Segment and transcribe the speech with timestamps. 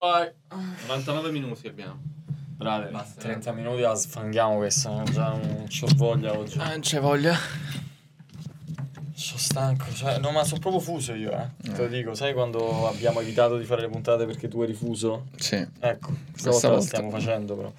[0.00, 0.30] Vai.
[0.86, 1.98] 99 minuti abbiamo.
[2.56, 2.90] Bravi.
[2.92, 3.20] Basta.
[3.20, 5.02] 30 minuti la sfanghiamo questa.
[5.10, 6.58] Già non c'ho voglia oggi.
[6.58, 7.36] Ah, non c'è voglia.
[9.14, 9.92] Sono stanco.
[9.92, 11.48] Cioè, no, ma sono proprio fuso io, eh.
[11.72, 12.14] Te lo dico.
[12.14, 15.26] Sai quando abbiamo evitato di fare le puntate perché tu eri fuso?
[15.36, 15.56] Sì.
[15.56, 16.86] Ecco, questa, Questa volta, la volta.
[16.86, 17.72] stiamo facendo, però.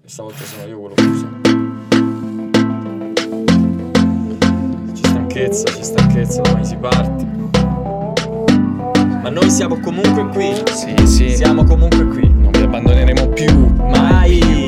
[0.00, 1.28] Questa volta sono io quello fuso.
[4.92, 7.37] C'è stanchezza, c'è stanchezza, domani si parte.
[9.22, 10.62] Ma noi siamo comunque qui.
[10.72, 11.36] Sì, sì.
[11.36, 12.28] Siamo comunque qui.
[12.28, 13.74] Non vi abbandoneremo più.
[13.76, 14.67] Mai!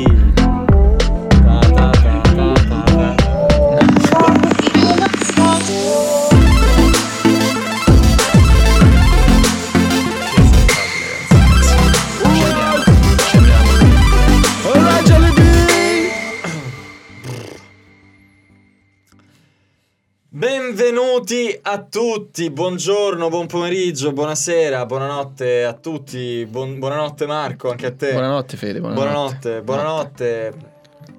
[21.31, 27.91] Benvenuti a tutti, buongiorno, buon pomeriggio, buonasera, buonanotte a tutti, buon- buonanotte Marco, anche a
[27.93, 28.11] te.
[28.11, 28.81] Buonanotte, Fede.
[28.81, 30.51] Buonanotte, Buonanotte.
[30.51, 30.53] buonanotte.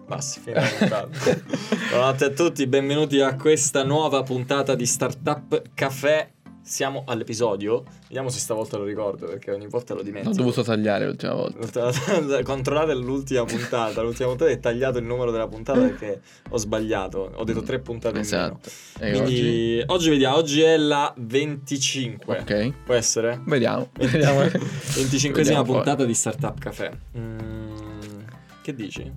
[0.06, 0.60] Basta, fine
[1.88, 6.28] buonanotte a tutti, benvenuti a questa nuova puntata di Startup Café.
[6.64, 10.34] Siamo all'episodio, vediamo se stavolta lo ricordo perché ogni volta lo Ho dimentico.
[10.36, 11.90] dovuto tagliare l'ultima volta.
[12.44, 14.00] Controllate l'ultima puntata.
[14.02, 17.32] L'ultima puntata è tagliato il numero della puntata perché ho sbagliato.
[17.34, 18.60] Ho detto tre puntate in meno.
[18.62, 18.70] Esatto.
[18.98, 20.08] Quindi oggi...
[20.10, 22.38] vediamo, oggi è la 25.
[22.38, 22.72] Ok.
[22.84, 23.40] Può essere?
[23.44, 23.90] Vediamo.
[23.94, 24.40] Vediamo.
[24.46, 25.74] 25esima Vediamo poi.
[25.74, 26.90] puntata di Startup Café.
[27.18, 28.20] Mm,
[28.62, 29.12] che dici?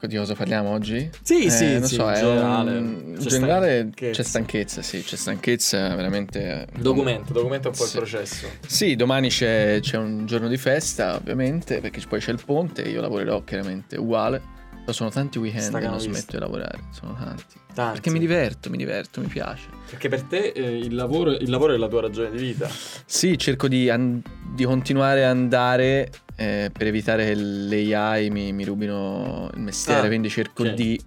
[0.00, 1.10] Di cosa parliamo oggi?
[1.22, 2.78] Sì, Eh, sì, non sì, so, in generale.
[2.78, 4.12] un- C'è generale stanchezza.
[4.12, 6.66] c'è stanchezza, sì, c'è stanchezza veramente.
[6.78, 7.96] Documento, documenta un po' Sì.
[7.96, 8.46] il processo.
[8.64, 13.00] Sì, domani c'è, c'è un giorno di festa, ovviamente, perché poi c'è il ponte, io
[13.00, 14.40] lavorerò chiaramente uguale.
[14.88, 17.44] Però sono tanti weekend Sta che non smetto di lavorare, sono tanti.
[17.74, 17.92] Tanti.
[18.00, 19.66] Perché mi diverto, mi diverto, mi piace.
[19.90, 22.70] Perché per te eh, il, lavoro, il lavoro è la tua ragione di vita.
[23.04, 24.22] Sì, cerco di, an-
[24.54, 26.10] di continuare a andare
[26.40, 30.70] eh, per evitare che le AI mi, mi rubino il mestiere, Ah, quindi cerco ok.
[30.72, 31.00] di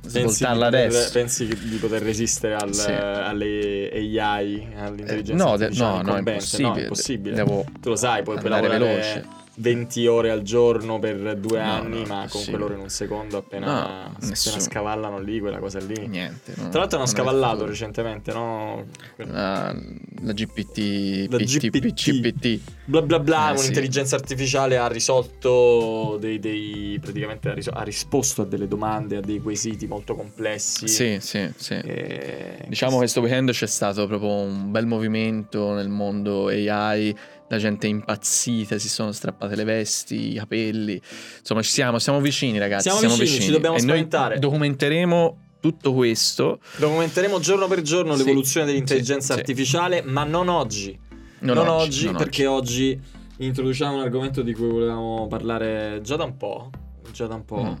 [0.00, 1.10] Pensi svoltarla poter- adesso.
[1.12, 2.90] Pensi che- di poter resistere al- Sì.
[2.90, 6.68] alle AI, all'intelligenza no, de- artificiale no, no, è impossibile.
[6.70, 7.34] No, è impossibile.
[7.36, 9.26] Devo Tu lo sai, puoi, andare lavorare veloce.
[9.60, 12.50] 20 ore al giorno per due No, anni, no, ma con sì.
[12.50, 16.06] quell'ora in un secondo appena, No, appena scavallano lì, quella cosa lì.
[16.08, 16.52] niente.
[16.54, 18.86] Tra l'altro hanno scavallato recentemente, no?
[19.16, 19.74] La,
[20.22, 22.10] la GPT, La PT, GPT.
[22.10, 22.60] GPT.
[22.84, 23.62] Bla bla bla, Eh, sì.
[23.64, 29.20] un'intelligenza artificiale ha risolto dei, dei praticamente ha, risol- ha risposto a delle domande, a
[29.20, 30.88] dei quesiti molto complessi.
[30.88, 31.74] Sì, sì, sì.
[31.74, 37.14] E- Diciamo che questo weekend c'è stato proprio un bel movimento nel mondo AI,
[37.50, 41.00] la gente è impazzita, si sono strappate le vesti, i capelli.
[41.40, 44.38] Insomma, ci siamo, siamo vicini ragazzi, Siamo vicini, ci dobbiamo e spaventare.
[44.38, 46.60] documenteremo tutto questo.
[46.76, 49.38] Documenteremo giorno per giorno Sì, l'evoluzione dell'intelligenza sì, sì.
[49.40, 50.96] artificiale, ma non oggi.
[51.40, 52.98] Non, oggi, non perché oggi.
[53.38, 56.70] introduciamo un argomento di cui volevamo parlare già da un po'.
[57.12, 57.62] Già da un po'.
[57.62, 57.74] Mm.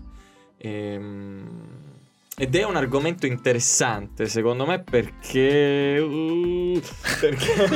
[0.58, 1.48] Ehm,
[2.40, 5.98] ed è un argomento interessante, secondo me, perché.
[5.98, 6.80] uh,
[7.20, 7.68] perché.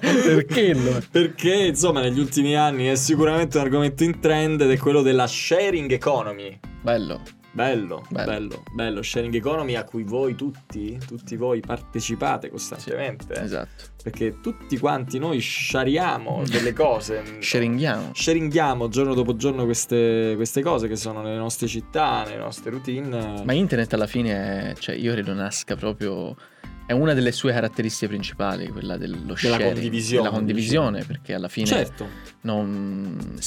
[0.00, 0.98] Perché no?
[1.10, 5.26] Perché, insomma, negli ultimi anni è sicuramente un argomento in trend ed è quello della
[5.26, 6.58] sharing economy.
[6.80, 7.20] Bello.
[7.56, 8.62] Bello, bello, Bello.
[8.70, 13.32] bello, sharing economy a cui voi tutti, tutti voi partecipate costantemente.
[13.32, 13.84] Esatto.
[14.02, 17.22] Perché tutti quanti noi shariamo delle cose.
[17.40, 18.10] Sharinghiamo.
[18.12, 23.42] Sharinghiamo giorno dopo giorno queste, queste cose che sono nelle nostre città, nelle nostre routine.
[23.42, 26.36] Ma internet alla fine, è, cioè io credo nasca proprio...
[26.84, 31.66] È una delle sue caratteristiche principali, quella dello sharing, condivisione, Della condivisione, perché alla fine
[31.66, 32.06] certo.
[32.42, 33.38] non...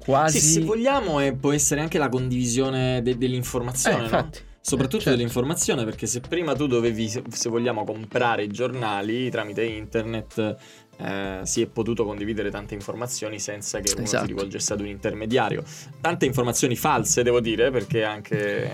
[0.00, 0.40] Quasi...
[0.40, 4.02] Sì, se vogliamo eh, può essere anche la condivisione de- Eh, dell'informazione, no?
[4.04, 4.40] infatti.
[4.62, 5.16] Soprattutto Eh, certo.
[5.18, 10.56] dell'informazione, perché se prima tu dovevi, se vogliamo, comprare i giornali tramite internet,
[10.98, 14.24] eh, si è potuto condividere tante informazioni senza che uno Esatto.
[14.26, 15.64] si rivolgesse ad un intermediario.
[16.00, 18.70] Tante informazioni false, devo dire, perché è anche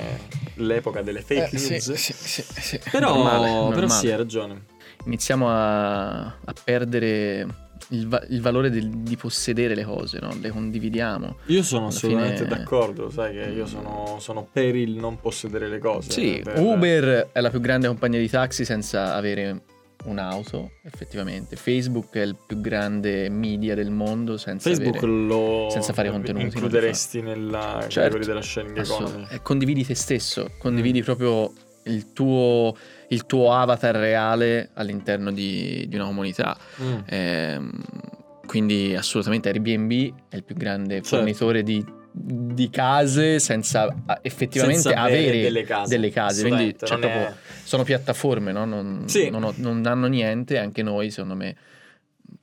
[0.54, 1.92] l'epoca delle fake Eh, news.
[1.92, 2.80] sì, sì, sì.
[2.90, 3.88] Però, Normale, però normale.
[4.00, 4.64] sì, hai ragione.
[5.04, 7.46] Iniziamo a, a perdere
[7.90, 10.36] il, va- il valore del- di possedere le cose, no?
[10.40, 11.36] Le condividiamo.
[11.46, 15.78] Io sono assolutamente fine- d'accordo, sai che io sono, sono per il non possedere le
[15.78, 16.10] cose.
[16.10, 19.62] Sì, per- Uber è la più grande compagnia di taxi senza avere
[20.04, 21.56] un'auto, effettivamente.
[21.56, 25.12] Facebook è il più grande media del mondo senza Facebook avere...
[25.12, 27.94] lo senza fare contenuti, includeresti nella Certo.
[28.00, 29.26] categoria della sharing economy.
[29.30, 31.04] eh, condividi te stesso, condividi Mm.
[31.04, 31.52] proprio
[31.86, 32.74] il tuo,
[33.08, 36.56] il tuo avatar reale all'interno di, di una comunità.
[36.82, 36.94] Mm.
[37.06, 37.70] Ehm,
[38.46, 41.16] quindi assolutamente Airbnb è il più grande Certo.
[41.16, 43.92] fornitore di, di case senza
[44.22, 45.88] effettivamente Senza avere avere delle case.
[45.94, 46.42] delle case.
[46.48, 47.32] Quindi cioè, è-
[47.64, 48.64] sono piattaforme, no?
[48.64, 49.28] non, Sì.
[49.30, 51.56] non ho- non danno niente, anche noi secondo me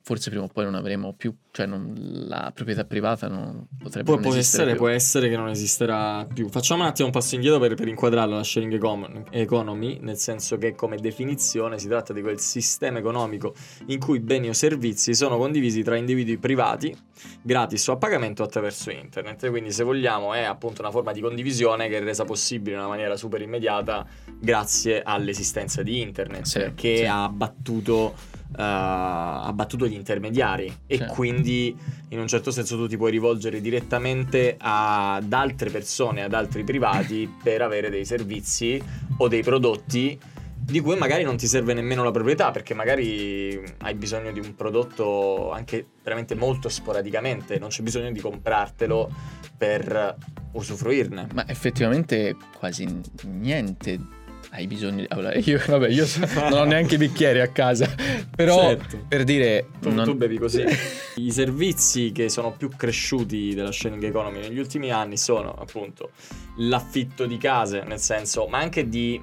[0.02, 1.94] forse prima o poi non avremo più, cioè non-
[2.28, 4.76] la proprietà privata non potrebbe Può, non può essere, più.
[4.80, 6.48] può essere che non esisterà più.
[6.48, 10.58] Facciamo un attimo un passo indietro per, per inquadrarlo la sharing econ- economy, nel senso
[10.58, 13.54] che come definizione si tratta di quel sistema economico
[13.86, 16.94] in cui beni o servizi sono condivisi tra individui privati,
[17.40, 19.48] gratis o a pagamento attraverso internet.
[19.48, 22.88] Quindi se vogliamo è appunto una forma di condivisione che è resa possibile in una
[22.88, 24.04] maniera super immediata
[24.38, 27.04] grazie all'esistenza di internet, Sì, che sì.
[27.04, 28.42] ha abbattuto...
[28.56, 30.72] eh, ha abbattuto gli intermediari.
[30.86, 31.76] E quindi
[32.08, 37.32] in un certo senso tu ti puoi rivolgere direttamente ad altre persone, ad altri privati
[37.42, 38.82] per avere dei servizi
[39.18, 40.18] o dei prodotti
[40.66, 44.54] di cui magari non ti serve nemmeno la proprietà perché magari hai bisogno di un
[44.54, 49.12] prodotto anche veramente molto sporadicamente, non c'è bisogno di comprartelo
[49.58, 50.16] per
[50.52, 51.28] usufruirne.
[51.34, 52.88] Ma effettivamente quasi
[53.24, 54.22] niente
[54.54, 55.06] hai bisogno di...
[55.08, 57.92] allora, io, vabbè, io so- non ho neanche i bicchieri a casa,
[58.34, 59.04] però Certo.
[59.08, 59.66] per dire...
[59.80, 60.64] Tu, non- tu bevi così.
[61.16, 66.10] I servizi che sono più cresciuti della sharing economy negli ultimi anni sono appunto
[66.58, 69.20] l'affitto di case, nel senso, ma anche di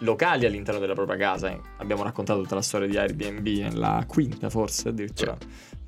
[0.00, 1.56] locali all'interno della propria casa.
[1.76, 5.36] Abbiamo raccontato tutta la storia di Airbnb, la quinta forse addirittura.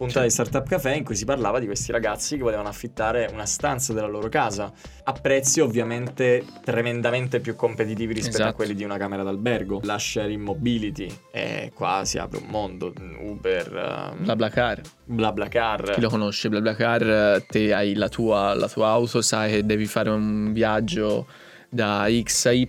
[0.00, 3.44] Puntata di Startup Café in cui si parlava di questi ragazzi che volevano affittare una
[3.44, 4.72] stanza della loro casa
[5.04, 8.56] a prezzi ovviamente tremendamente più competitivi rispetto a Esatto.
[8.56, 9.80] quelli di una camera d'albergo.
[9.84, 15.90] La sharing mobility è qua si apre un mondo, Uber, ehm, BlaBlaCar, BlaBlaCar.
[15.90, 20.08] chi lo conosce BlaBlaCar, te hai la tua, la tua auto, sai che devi fare
[20.08, 21.26] un viaggio
[21.68, 22.66] da X a Y,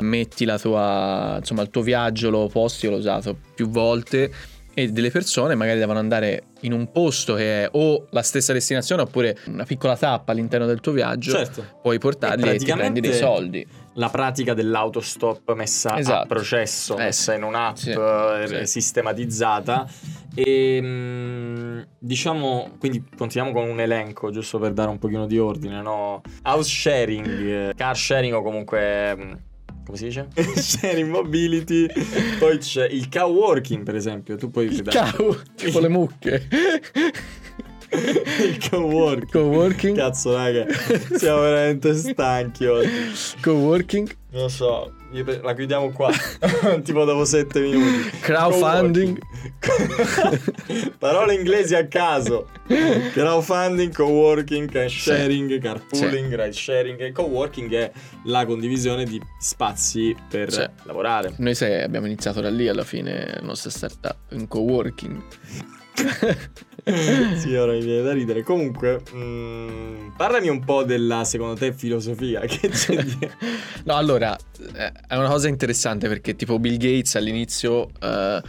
[0.00, 4.32] metti la tua, insomma il tuo viaggio, lo posti, io l'ho usato più volte
[4.74, 9.02] e delle persone magari devono andare in un posto che è o la stessa destinazione
[9.02, 11.64] oppure una piccola tappa all'interno del tuo viaggio, Certo.
[11.82, 13.66] puoi portarli e, ti prendi dei soldi.
[13.96, 16.26] La pratica dell'autostop messa a Esatto.
[16.26, 18.66] processo, Eh, messa in un'app sì, eh, sì.
[18.66, 19.86] sistematizzata.
[20.34, 25.82] E mm, diciamo, quindi continuiamo con un elenco, giusto per dare un pochino di ordine,
[25.82, 26.22] no?
[26.44, 29.50] House sharing, eh, car sharing o comunque.
[29.84, 30.28] Come si dice?
[30.56, 31.86] sharing mobility.
[32.38, 34.36] Poi c'è il coworking, per esempio.
[34.36, 36.48] Tu puoi Il cavo, tipo le mucche.
[37.92, 39.30] il coworking.
[39.30, 39.96] Coworking.
[39.96, 40.66] Cazzo, raga,
[41.14, 42.88] siamo veramente stanchi oggi.
[43.42, 44.16] Coworking.
[44.30, 44.90] Non so,
[45.42, 46.10] la chiudiamo qua.
[46.82, 48.08] tipo dopo sette minuti.
[48.20, 49.18] Crowdfunding.
[50.98, 52.48] Parole inglesi a caso.
[53.12, 57.12] Crowdfunding, coworking, car sharing, carpooling, ride sharing.
[57.12, 57.92] Coworking è
[58.24, 60.66] la condivisione di spazi per Sì.
[60.84, 61.34] lavorare.
[61.36, 65.22] Noi sei, abbiamo iniziato da lì alla fine la nostra startup, in coworking.
[67.36, 68.42] sì, ora mi viene da ridere.
[68.42, 73.30] Comunque, mm, parlami un po' della, secondo te, filosofia che c'è dietro.
[73.84, 74.36] No, allora,
[74.74, 78.42] eh, è una cosa interessante perché tipo Bill Gates all'inizio, eh,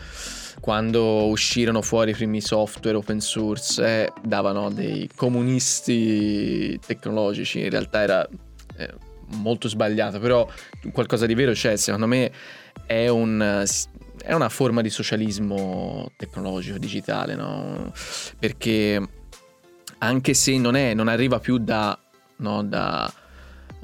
[0.60, 8.02] quando uscirono fuori i primi software open source, eh, davano dei comunisti tecnologici, in realtà
[8.02, 8.30] era
[8.78, 8.94] eh,
[9.36, 10.48] molto sbagliato, però
[10.92, 12.32] qualcosa di vero c'è, secondo me
[12.86, 13.64] è un...
[14.26, 17.92] È una forma di socialismo tecnologico, digitale, no?
[18.40, 19.06] Perché
[19.98, 21.98] anche se non, è, non arriva più da,
[22.38, 23.14] no, da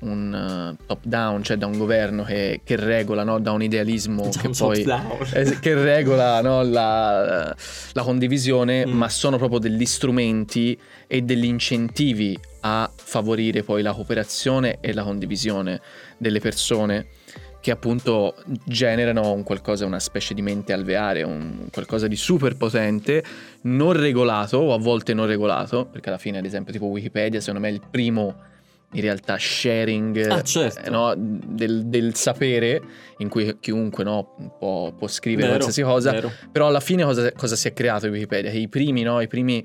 [0.01, 4.39] un top down, cioè da un governo che, che regola, no, da un idealismo Già
[4.39, 4.85] che un poi
[5.33, 7.53] eh, che regola no, la,
[7.91, 8.91] la condivisione, Mm.
[8.91, 15.03] ma sono proprio degli strumenti e degli incentivi a favorire poi la cooperazione e la
[15.03, 15.81] condivisione
[16.17, 17.07] delle persone
[17.61, 23.23] che appunto generano un qualcosa, una specie di mente alveare, un qualcosa di super potente,
[23.63, 27.59] non regolato o a volte non regolato, perché alla fine ad esempio tipo Wikipedia secondo
[27.59, 28.47] me è il primo
[28.93, 30.79] in realtà sharing Ah, certo.
[30.83, 32.81] eh, no, del, del sapere
[33.19, 36.31] in cui chiunque no, può, può scrivere Vero, qualsiasi cosa, vero.
[36.51, 38.49] però alla fine cosa, cosa si è creato Wikipedia?
[38.51, 39.63] I primi, no, i primi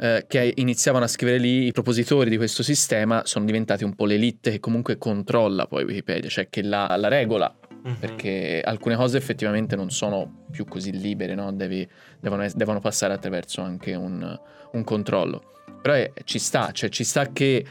[0.00, 4.04] eh, che iniziavano a scrivere lì, i propositori di questo sistema sono diventati un po'
[4.06, 7.96] l'elite che comunque controlla poi Wikipedia, cioè che la, la regola, Mhm.
[8.00, 11.52] perché alcune cose effettivamente non sono più così libere, no?
[11.52, 11.88] Devi-
[12.18, 14.38] devono, devono passare attraverso anche un,
[14.72, 15.52] un controllo.
[15.80, 17.64] Però eh, ci sta, cioè ci sta che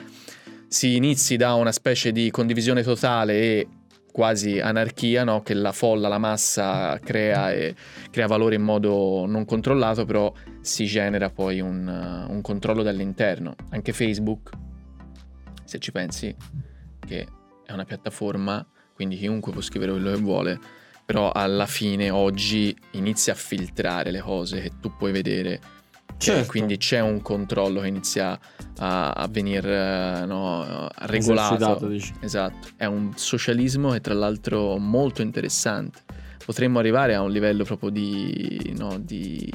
[0.70, 3.68] si inizi da una specie di condivisione totale e
[4.18, 5.44] quasi anarchia, no?
[5.44, 7.76] che la folla, la massa crea e
[8.10, 13.54] crea valore in modo non controllato, però si genera poi un, uh, un controllo dall'interno.
[13.70, 14.50] Anche Facebook,
[15.64, 16.36] se ci pensi,
[17.06, 17.28] che
[17.64, 20.60] è una piattaforma, quindi chiunque può scrivere quello che vuole,
[21.06, 25.60] però alla fine oggi inizia a filtrare le cose che tu puoi vedere.
[26.18, 26.52] Cioè, Certo.
[26.52, 28.40] Quindi c'è un controllo che inizia
[28.80, 31.92] a, a venire no, regolato.
[32.20, 36.00] Esatto, è un socialismo che tra l'altro molto interessante.
[36.44, 39.52] Potremmo arrivare a un livello proprio di, no, di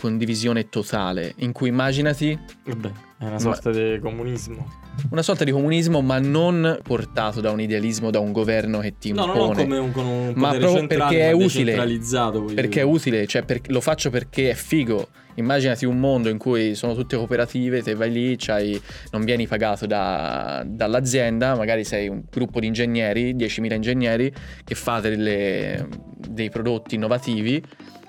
[0.00, 4.66] condivisione totale, in cui immaginati Vabbè, è una sorta di comunismo.
[5.10, 9.12] una sorta di comunismo, ma non portato da un idealismo, da un governo che ti
[9.12, 9.38] No, impone.
[9.40, 11.74] no, no, come un, con un Ma proprio perché è ma utile.
[11.74, 12.94] Perché è dire.
[12.96, 15.08] utile, cioè per- lo faccio perché è figo.
[15.36, 18.78] Immaginati un mondo in cui sono tutte cooperative, te vai lì, c'hai-
[19.12, 24.30] non vieni pagato da- dall'azienda, magari sei un gruppo di ingegneri, 10.000 ingegneri,
[24.64, 25.86] che fate delle-
[26.28, 27.62] dei prodotti innovativi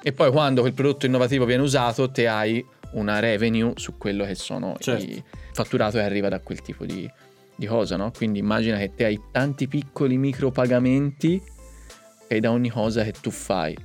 [0.03, 4.35] e poi quando quel prodotto innovativo viene usato te hai una revenue su quello che
[4.35, 5.03] sono Certo.
[5.05, 7.09] i fatturato che arriva da quel tipo di,
[7.55, 8.11] di cosa, no?
[8.15, 11.41] Quindi immagina che te hai tanti piccoli micropagamenti
[12.27, 13.75] e da ogni cosa che tu fai.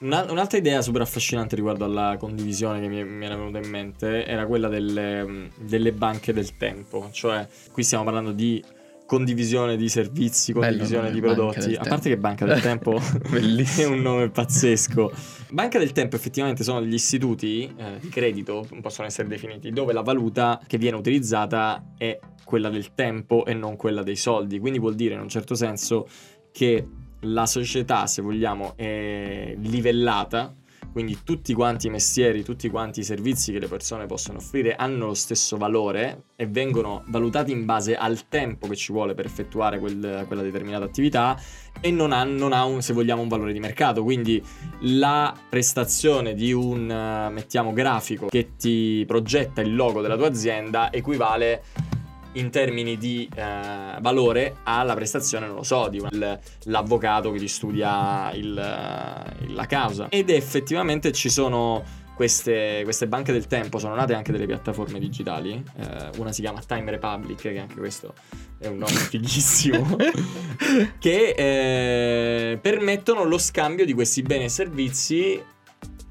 [0.00, 4.24] Una- un'altra idea super affascinante riguardo alla condivisione che mi, mi era venuta in mente
[4.24, 7.08] era quella delle, delle banche del tempo.
[7.12, 8.62] Cioè, qui stiamo parlando di
[9.10, 11.74] condivisione di servizi, condivisione di prodotti.
[11.74, 12.94] A parte che Banca del Tempo
[13.76, 15.10] è un nome pazzesco.
[15.50, 20.02] Banca del Tempo effettivamente sono degli istituti eh, di credito, possono essere definiti, dove la
[20.02, 24.60] valuta che viene utilizzata è quella del tempo e non quella dei soldi.
[24.60, 26.06] Quindi vuol dire in un certo senso
[26.52, 26.86] che
[27.22, 30.54] la società, se vogliamo, è livellata.
[30.92, 35.06] Quindi tutti quanti i mestieri, tutti quanti i servizi che le persone possono offrire hanno
[35.06, 39.78] lo stesso valore e vengono valutati in base al tempo che ci vuole per effettuare
[39.78, 41.40] quel- quella determinata attività
[41.80, 44.02] e non ha, non ha un, se vogliamo, un valore di mercato.
[44.02, 44.42] Quindi
[44.80, 46.86] la prestazione di un,
[47.32, 51.62] mettiamo, grafico che ti progetta il logo della tua azienda equivale
[52.32, 57.48] in termini di eh, valore alla prestazione, non lo so, di un- l'avvocato che ti
[57.48, 60.08] studia il, la causa.
[60.08, 61.82] Ed effettivamente ci sono
[62.20, 65.52] queste, queste banche del tempo, sono nate anche delle piattaforme digitali.
[65.78, 68.12] Eh, una si chiama Time Republic, che anche questo
[68.58, 69.96] è un nome fighissimo,
[70.98, 75.42] che eh, permettono lo scambio di questi beni e servizi.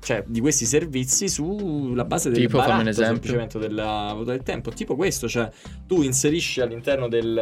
[0.01, 4.71] Cioè, di questi servizi sulla base del Tipo, baratto semplicemente della valuta del tempo.
[4.71, 5.49] Tipo questo, cioè
[5.85, 7.33] tu inserisci all'interno del,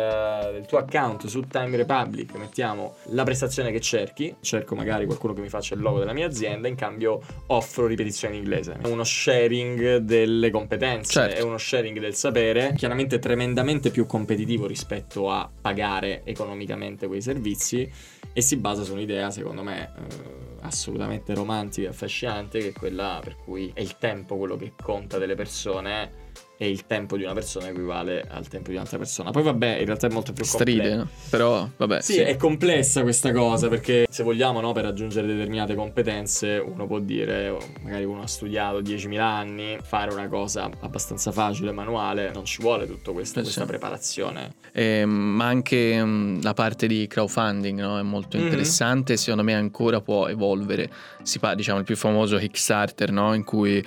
[0.53, 5.41] del tuo account su Time Republic, mettiamo la prestazione che cerchi, cerco magari qualcuno che
[5.41, 8.77] mi faccia il logo della mia azienda, in cambio offro ripetizione in inglese.
[8.81, 11.35] È uno sharing delle competenze, Certo.
[11.35, 17.89] è uno sharing del sapere, chiaramente tremendamente più competitivo rispetto a pagare economicamente quei servizi
[18.37, 23.19] e si basa su un'idea, secondo me, eh, assolutamente romantica e affascinante, che è quella
[23.23, 26.11] per cui è il tempo quello che conta delle persone
[26.59, 29.29] e il tempo di una persona equivale al tempo di un'altra persona.
[29.31, 30.97] Poi vabbè, in realtà è molto più Stride, complesso.
[30.97, 31.09] no?
[31.29, 32.01] però vabbè.
[32.01, 36.99] Sì, è complessa questa cosa perché se vogliamo, no, per raggiungere determinate competenze, uno può
[36.99, 42.45] dire, oh, magari uno ha studiato 10.000 anni, fare una cosa abbastanza facile, manuale, non
[42.45, 43.67] ci vuole tutta questa, Eh, questa sì.
[43.67, 44.53] preparazione.
[44.71, 47.99] Eh, ma anche mm, la parte di crowdfunding no?
[47.99, 48.43] è molto Mhm.
[48.45, 50.89] interessante, secondo me ancora può evolvere.
[51.21, 53.33] Si fa, diciamo, il più famoso Kickstarter, no?
[53.35, 53.83] in cui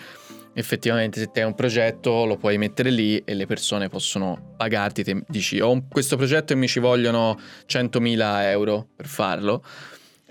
[0.55, 5.05] effettivamente se te hai un progetto lo puoi mettere lì e le persone possono pagarti,
[5.05, 9.63] te dici ho questo progetto e mi ci vogliono 100.000 euro per farlo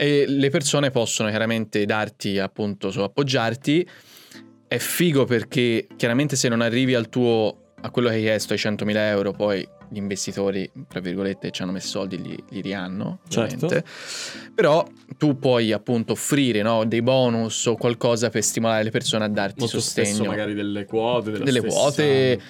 [0.01, 3.85] e le persone possono chiaramente darti appunto, so, appoggiarti.
[4.65, 8.59] È figo perché chiaramente se non arrivi al tuo a quello che hai chiesto, ai
[8.59, 13.67] 100.000 euro, poi gli investitori, tra virgolette, ci hanno messo soldi, li, li rihanno, Certo.
[14.53, 14.85] Però
[15.17, 19.59] tu puoi appunto offrire no, dei bonus o qualcosa per stimolare le persone a darti
[19.61, 20.25] Molto sostegno.
[20.25, 22.41] magari delle quote, delle stessa- quote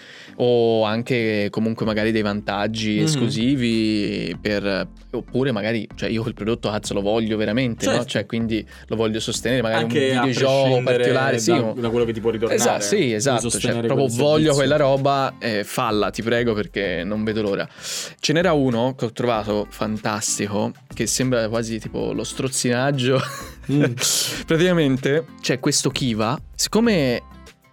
[0.42, 3.04] o anche comunque magari dei vantaggi Mhm.
[3.04, 7.94] esclusivi per oppure magari cioè io quel prodotto cazzo lo voglio veramente no?
[7.94, 8.08] Certo.
[8.08, 12.06] cioè quindi lo voglio sostenere magari Anche un videogioco particolare sì, da, un- da quello
[12.06, 12.60] che ti può ritornare.
[12.60, 13.50] Esatto, sì, esatto.
[13.50, 14.54] Cioè, proprio voglio servizio.
[14.54, 17.68] quella roba, eh, falla, ti prego, perché non vedo l'ora.
[18.20, 23.20] Ce n'era uno che ho trovato fantastico, che sembra quasi tipo lo strozzinaggio.
[23.72, 23.84] Mm.
[24.46, 26.40] Praticamente c'è questo Kiva.
[26.56, 27.22] Siccome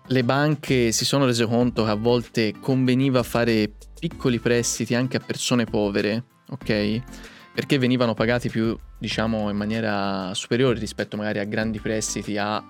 [0.08, 5.20] le banche si sono rese conto che a volte conveniva fare piccoli prestiti anche a
[5.20, 7.02] persone povere, ok?
[7.54, 12.64] Perché venivano pagati più, diciamo, in maniera superiore rispetto magari a grandi prestiti a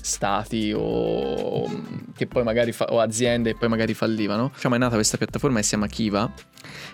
[0.00, 1.68] stati o
[2.16, 4.50] che poi magari fa- o aziende e poi magari fallivano.
[4.54, 6.32] Diciamo è nata questa piattaforma che si chiama Kiva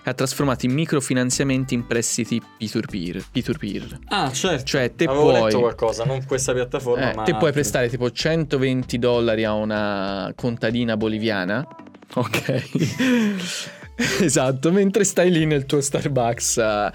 [0.03, 3.25] e ha trasformato i microfinanziamenti in prestiti peer-to-peer.
[3.31, 3.99] peer-to-peer.
[4.07, 4.63] Ah, certo.
[4.65, 8.11] Cioè te Avevo puoi letto qualcosa, non questa piattaforma, eh, ma te puoi prestare tipo
[8.11, 11.65] 120 dollari a una contadina boliviana.
[12.13, 12.63] Ok.
[14.21, 16.57] esatto, mentre stai lì nel tuo Starbucks.
[16.57, 16.91] eh,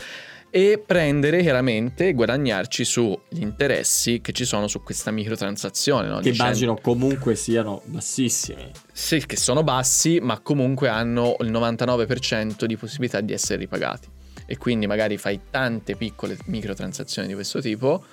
[0.55, 6.09] e prendere chiaramente e guadagnarci sugli interessi che ci sono su questa microtransazione.
[6.09, 6.17] No?
[6.17, 8.71] che Di cento- immagino comunque siano bassissimi.
[8.93, 14.09] Sì, che sono bassi, ma comunque hanno il 99% di possibilità di essere ripagati.
[14.45, 18.05] E quindi magari fai tante piccole microtransazioni di questo tipo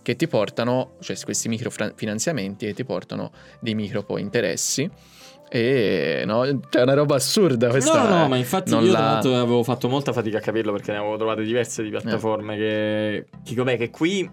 [0.00, 4.88] che ti portano, cioè questi microfinanziamenti che ti portano dei micro poi interessi.
[5.50, 8.02] E no, c'è una roba assurda questa.
[8.02, 8.28] No, no, eh.
[8.28, 11.82] ma infatti io la- avevo fatto molta fatica a capirlo perché ne avevo trovate diverse
[11.82, 13.26] di piattaforme Eh.
[13.44, 14.30] che, che, che qui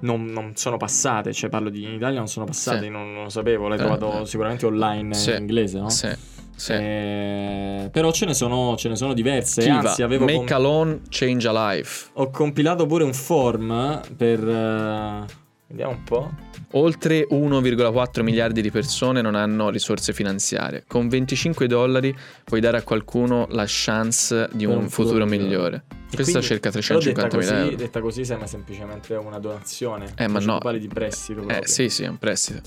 [0.00, 2.88] non, non sono passate, cioè parlo di in Italia non sono passate, Sì.
[2.88, 4.26] non, non lo sapevo, l'hai Eh, trovato eh.
[4.26, 5.30] sicuramente online Sì.
[5.30, 5.88] in inglese, no?
[5.90, 6.08] Sì,
[6.54, 6.72] sì.
[6.72, 10.58] Eh, però ce ne sono, ce ne sono diverse, Kiva, anzi avevo Make com- a
[10.58, 12.08] loan, change a life.
[12.14, 14.38] ho compilato pure un form per...
[14.46, 15.24] eh,
[15.68, 16.30] vediamo un po'.
[16.76, 20.84] Oltre 1,4 miliardi di persone non hanno risorse finanziarie.
[20.86, 22.14] Con 25 dollari
[22.44, 25.84] puoi dare a qualcuno la chance di Per un, futuro, migliore.
[26.10, 27.76] E Questa però 350 detta mila euro.
[27.76, 30.12] detta così sembra semplicemente una donazione.
[30.16, 30.78] Eh, ma Invece no.
[30.78, 31.62] di prestito proprio.
[31.62, 32.60] Eh sì, sì, è un prestito.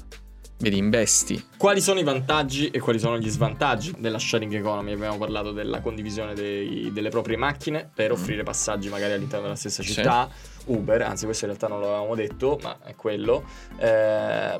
[0.62, 1.42] Vedi, investi.
[1.56, 4.92] Quali sono i vantaggi e quali sono gli svantaggi della sharing economy?
[4.92, 9.82] Abbiamo parlato della condivisione dei- delle proprie macchine per offrire passaggi magari all'interno della stessa
[9.82, 9.86] Mm.
[9.86, 9.94] Sì.
[9.94, 10.30] città.
[10.66, 13.46] Uber, anzi questo in realtà non lo avevamo detto, ma è quello.
[13.78, 14.60] Eh,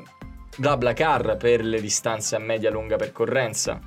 [0.56, 3.78] BlaBlaCar per le distanze a media lunga percorrenza.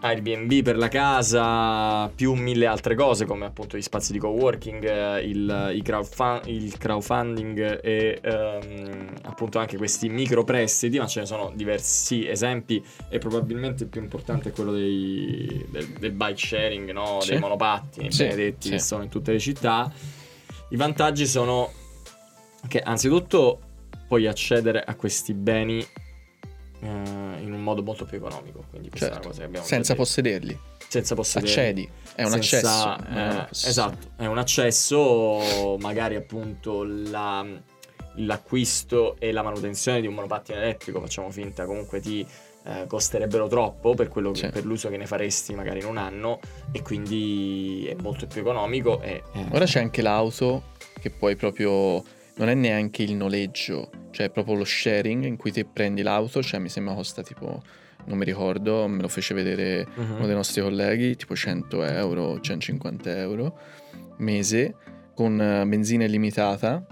[0.00, 5.20] Airbnb per la casa, più mille altre cose come appunto gli spazi di coworking, eh,
[5.22, 11.26] il, i crowdfun- il crowdfunding e ehm, appunto anche questi micro prestiti, ma ce ne
[11.26, 16.92] sono diversi esempi e probabilmente il più importante è quello dei, del, del bike sharing,
[16.92, 17.18] no?
[17.26, 18.86] Dei monopattini Sì, benedetti che sì.
[18.86, 19.92] sono in tutte le città.
[20.70, 21.72] I vantaggi sono
[22.68, 23.60] che anzitutto
[24.06, 25.84] puoi accedere a questi beni
[26.80, 29.22] eh, in un modo molto più economico, quindi questa è Certo.
[29.26, 30.04] una cosa che abbiamo Senza detto.
[30.04, 30.58] possederli.
[30.88, 31.50] senza possederli.
[31.52, 31.88] Accedi.
[32.14, 33.08] È un Senza- accesso.
[33.10, 37.46] eh, è esatto, è un accesso, magari appunto la-
[38.16, 42.26] l'acquisto e la manutenzione di un monopattino elettrico, facciamo finta, comunque ti
[42.64, 46.38] eh, costerebbero troppo per, quello che- per l'uso che ne faresti magari in un anno
[46.70, 52.02] e quindi è molto più economico e, eh, Ora c'è anche l'auto che puoi proprio.
[52.38, 56.42] Non è neanche il noleggio, cioè è proprio lo sharing in cui ti prendi l'auto,
[56.42, 57.62] cioè mi sembra costa tipo,
[58.06, 60.14] non mi ricordo, me lo fece vedere Mhm.
[60.16, 63.58] uno dei nostri colleghi, tipo 100 euro, 150 euro
[64.18, 64.74] mese,
[65.14, 66.84] con eh, benzina illimitata.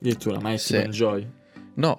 [0.00, 0.76] addirittura ma è Sì.
[0.76, 1.26] enjoy.
[1.76, 1.98] No,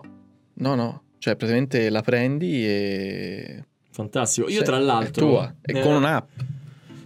[0.54, 3.66] no, no, cioè praticamente la prendi e...
[3.92, 4.48] Fantastico.
[4.50, 6.30] Io Sì, tra l'altro È tua, e eh, con un'app.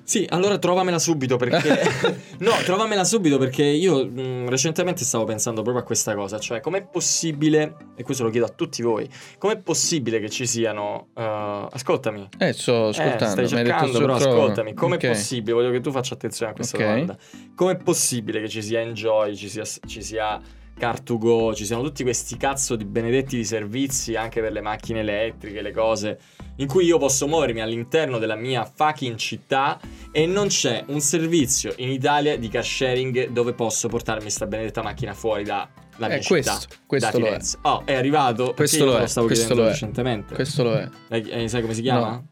[0.09, 1.69] Sì, allora trovamela subito perché...
[2.39, 6.83] no, trovamela subito perché io mh, recentemente stavo pensando proprio a questa cosa, cioè com'è
[6.83, 11.09] possibile, e questo lo chiedo a tutti voi, com'è possibile che ci siano...
[11.15, 12.27] eh, ascoltami.
[12.39, 13.25] Eh, sto Eh, ascoltando.
[13.27, 14.41] stai hai detto cercando, però trovo.
[14.41, 15.07] ascoltami, com'è Ok.
[15.09, 16.83] possibile, voglio che tu faccia attenzione a questa Ok.
[16.83, 17.15] domanda,
[17.53, 20.41] com'è possibile che ci sia Enjoy, ci sia, ci sia
[20.79, 25.61] Car2Go, ci siano tutti questi cazzo di benedetti di servizi anche per le macchine elettriche,
[25.61, 26.19] le cose,
[26.57, 29.79] in cui io posso muovermi all'interno della mia fucking città
[30.11, 34.81] e non c'è un servizio in Italia di car sharing dove posso portarmi sta benedetta
[34.81, 36.53] macchina fuori da la mia Eh, città.
[36.53, 37.39] questo, questo lo è.
[37.63, 38.53] Oh, è arrivato.
[38.55, 39.73] Questo lo è, lo stavo questo chiedendo lo è.
[39.73, 40.33] recentemente.
[40.33, 40.89] Questo lo è.
[41.09, 42.23] Eh, eh, sai come si chiama?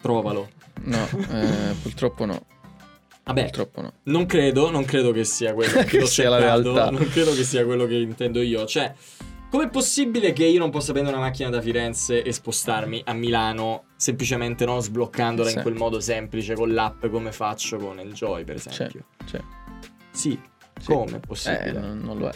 [0.00, 0.48] Trovalo.
[0.82, 2.40] No, eh, purtroppo no.
[3.26, 3.92] Vabbè, Purtroppo no.
[4.04, 6.90] non credo, non credo che sia quello Che l'ho sia la cercato, realtà.
[6.90, 8.64] Non credo che sia quello che intendo io.
[8.66, 8.94] Cioè,
[9.50, 13.86] com'è possibile che io non possa prendere una macchina da Firenze e spostarmi a Milano
[13.96, 15.62] semplicemente non sbloccandola in Sì.
[15.62, 19.06] quel modo semplice con l'app come faccio con Enjoy, per esempio?
[19.24, 19.40] Cioè,
[20.12, 20.38] Sì,
[20.80, 20.92] sì.
[20.92, 21.72] come è Eh, possibile?
[21.80, 22.32] non, non lo è.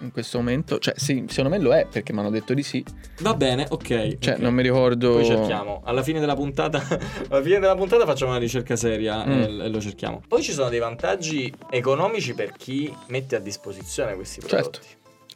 [0.00, 2.84] In questo momento, cioè, sì, secondo me lo è perché mi hanno detto di sì.
[3.20, 4.18] Va bene, ok.
[4.18, 4.40] Cioè, ok.
[4.40, 5.12] non mi ricordo.
[5.12, 5.80] Poi cerchiamo.
[5.84, 6.82] Alla fine della puntata,
[7.30, 9.40] alla fine della puntata facciamo una ricerca seria Mm.
[9.60, 10.20] e, lo cerchiamo.
[10.28, 14.56] Poi ci sono dei vantaggi economici per chi mette a disposizione questi Certo.
[14.56, 14.86] prodotti.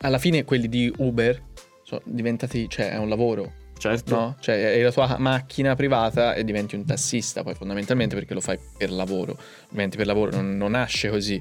[0.03, 1.43] Alla fine, quelli di Uber
[1.83, 3.53] sono diventati, cioè, è un lavoro.
[3.79, 4.15] Certo.
[4.15, 4.37] No?
[4.41, 8.59] Cioè, è la tua macchina privata e diventi un tassista, poi fondamentalmente perché lo fai
[8.77, 9.37] per lavoro.
[9.69, 11.41] Ovviamente per lavoro non, non nasce così,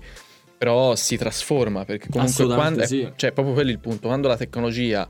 [0.60, 2.86] però si trasforma perché comunque quando...
[2.86, 3.10] sì.
[3.16, 4.08] Cioè, proprio quello è il punto.
[4.08, 5.08] Quando la tecnologia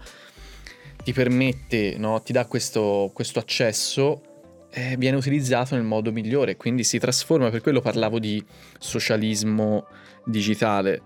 [1.03, 4.21] ti permette, no, ti dà questo, questo accesso,
[4.69, 7.49] eh, viene utilizzato nel modo migliore, quindi si trasforma.
[7.49, 8.45] Per quello parlavo di
[8.77, 9.87] socialismo
[10.23, 11.01] digitale,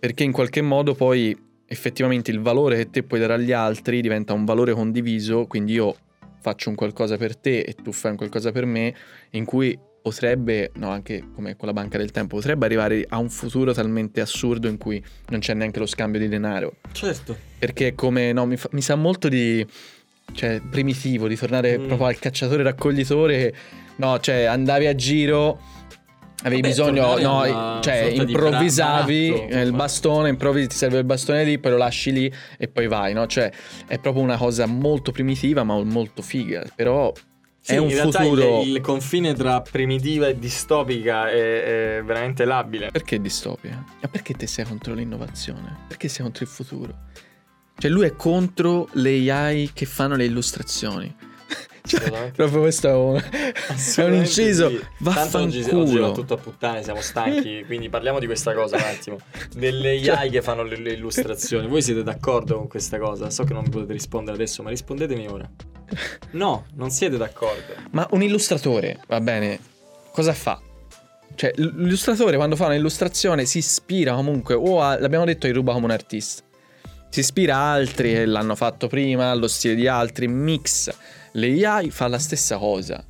[0.00, 4.32] perché in qualche modo poi effettivamente il valore che te puoi dare agli altri diventa
[4.32, 5.94] un valore condiviso, quindi io
[6.40, 8.94] faccio un qualcosa per te e tu fai un qualcosa per me,
[9.32, 13.30] in cui potrebbe, no, anche come con la banca del tempo, potrebbe arrivare a un
[13.30, 16.74] futuro talmente assurdo in cui non c'è neanche lo scambio di denaro.
[16.92, 17.34] Certo.
[17.58, 19.66] Perché come, no, mi, fa- mi sa molto di,
[20.34, 21.86] cioè, primitivo, di tornare Mm.
[21.86, 23.54] proprio al cacciatore raccoglitore,
[23.96, 25.58] no, cioè andavi a giro,
[26.42, 31.58] avevi Vabbè, bisogno, no, cioè improvvisavi eh, il bastone, improvvisi, ti serve il bastone lì,
[31.58, 33.26] poi lo lasci lì e poi vai, no?
[33.26, 33.50] Cioè
[33.86, 37.10] è proprio una cosa molto primitiva ma molto figa, però
[37.64, 38.60] Sì, è un in realtà futuro...
[38.60, 42.90] il, il confine tra primitiva e distopica è, è veramente labile.
[42.90, 43.82] Perché distopia?
[44.02, 45.74] Ma perché te sei contro l'innovazione?
[45.88, 46.94] Perché sei contro il futuro?
[47.78, 51.16] Cioè lui è contro le AI che fanno le illustrazioni.
[51.86, 52.36] Cioè, Assolutamente.
[52.36, 54.68] proprio questo è un, è un Assolutamente inciso.
[54.70, 54.80] sì.
[55.02, 58.82] Tanto oggi, oggi va tutto a puttane, siamo stanchi, quindi parliamo di questa cosa un
[58.84, 59.18] attimo.
[59.54, 61.66] Delle Cioè- AI che fanno le, le illustrazioni.
[61.68, 63.28] Voi siete d'accordo con questa cosa?
[63.28, 65.46] So che non mi potete rispondere adesso, ma rispondetemi ora.
[66.30, 67.74] No, non siete d'accordo.
[67.90, 69.58] Ma un illustratore, va bene,
[70.10, 70.58] cosa fa?
[71.34, 75.90] Cioè, l'illustratore quando fa un'illustrazione si ispira comunque, o a, l'abbiamo detto, ruba come un
[75.90, 76.42] artista.
[77.10, 80.94] Si ispira a altri che l'hanno fatto prima, allo stile di altri, mixa.
[81.36, 83.04] Le AI fa la stessa cosa.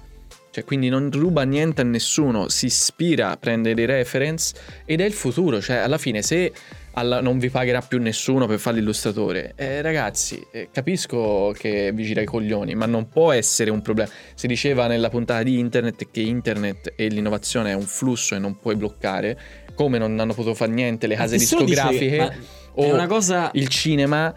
[0.50, 5.12] Cioè, quindi non ruba niente a nessuno, si ispira, prende dei reference ed è il
[5.12, 5.60] futuro.
[5.60, 6.52] Cioè, alla fine, se
[6.92, 12.04] alla- non vi pagherà più nessuno per fare l'illustratore, eh, ragazzi, eh, capisco che vi
[12.04, 14.08] gira i coglioni, ma non può essere un problema.
[14.34, 18.56] Si diceva nella puntata di internet che internet e l'innovazione è un flusso e non
[18.60, 19.37] puoi bloccare,
[19.74, 22.32] come non hanno potuto fare niente le case dice discografiche ma
[22.76, 24.32] o è una cosa il cinema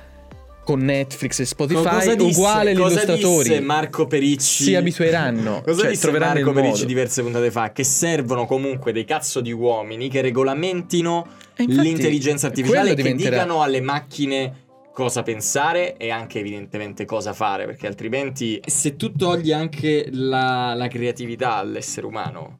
[0.67, 3.47] con Netflix e Spotify, disse- uguale agli cosa illustratori.
[3.47, 4.63] disse Marco Pericci?
[4.65, 7.71] Si abitueranno, Cosa cioè, disse troveranno Marco Pericci diverse puntate fa?
[7.71, 11.25] Che servono comunque dei cazzo di uomini che regolamentino
[11.55, 17.31] infatti, l'intelligenza artificiale e che diventerà- dicano alle macchine cosa pensare e anche evidentemente cosa
[17.31, 22.59] fare, perché altrimenti se tu togli anche la, la creatività all'essere umano,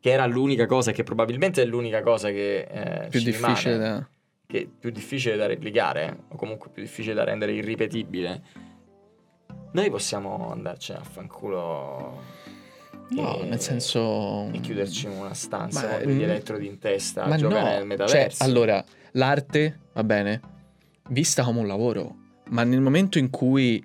[0.00, 3.78] che era l'unica cosa, che probabilmente è l'unica cosa che eh, più ci difficile rimane,
[3.78, 4.08] da...
[4.46, 8.42] che è più difficile da replicare, o comunque più difficile da rendere irripetibile,
[9.72, 12.22] noi possiamo andarcene a fanculo.
[13.08, 14.48] No, e- nel senso...
[14.52, 17.60] E chiuderci in una stanza Ma- con degli mm, elettrodi in testa a Ma giocare
[17.60, 18.42] no, nel cioè, metaverso.
[18.42, 20.40] allora, l'arte, va bene,
[21.10, 22.16] vista come un lavoro,
[22.50, 23.84] ma nel momento in cui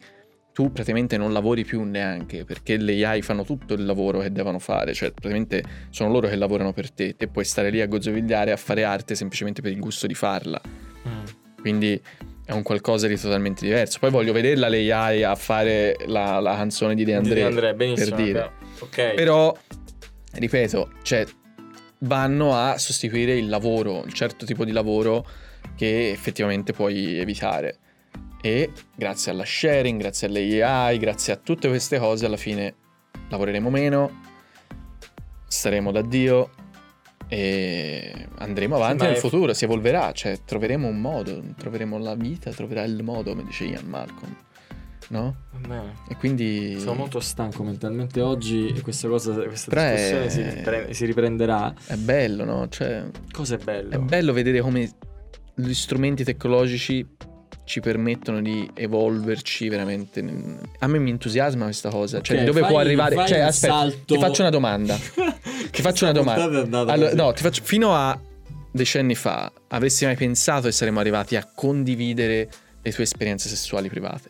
[0.54, 4.60] tu praticamente non lavori più neanche, perché le AI fanno tutto il lavoro che devono
[4.60, 8.52] fare, cioè praticamente sono loro che lavorano per te, te puoi stare lì a gozzovigliare,
[8.52, 10.62] a fare arte semplicemente per il gusto di farla.
[11.08, 11.24] Mm.
[11.62, 12.02] Quindi
[12.46, 14.00] è un qualcosa di totalmente diverso.
[14.00, 17.74] Poi voglio vederla le AI a fare la, la canzone di De André, Di Andrea,
[17.74, 18.16] benissimo.
[18.16, 18.34] per dire.
[18.34, 18.52] però.
[18.80, 19.14] Ok.
[19.14, 19.58] Però,
[20.34, 21.26] ripeto, cioè,
[22.00, 25.26] vanno a sostituire il lavoro, il certo tipo di lavoro
[25.76, 27.78] che effettivamente puoi evitare.
[28.42, 32.74] E grazie alla sharing, grazie alle AI, grazie a tutte queste cose, alla fine
[33.30, 34.22] lavoreremo meno,
[35.48, 36.50] staremo da Dio
[37.28, 42.52] e andremo avanti ma nel futuro, si evolverà, cioè troveremo un modo, troveremo la vita,
[42.52, 44.36] troverà il modo, come dice Ian Malcolm,
[45.10, 45.36] no?
[45.60, 45.94] Bene.
[46.10, 46.80] E quindi...
[46.80, 51.74] Sono molto stanco mentalmente oggi e questa cosa, questa è- discussione si, ripre- si riprenderà.
[51.86, 52.68] È bello, no?
[52.68, 53.94] Cioè, Cosa è bello?
[53.94, 54.90] È bello vedere come
[55.56, 57.06] gli strumenti tecnologici
[57.72, 60.22] ci permettono di evolverci veramente.
[60.80, 62.20] A me mi entusiasma questa cosa.
[62.20, 63.16] Cioè, Ok, dove fai- può arrivare?
[63.26, 64.98] Cioè, aspetta, salto- ti faccio una domanda.
[65.72, 66.92] Ti faccio una domanda.
[66.92, 68.20] Allora, no, ti faccio, fino a
[68.72, 72.50] decenni fa, avresti mai pensato che saremmo arrivati a condividere
[72.82, 74.30] le tue esperienze sessuali private?